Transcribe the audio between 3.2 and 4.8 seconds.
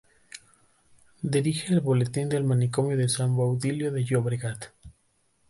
Baudilio de Llobregat.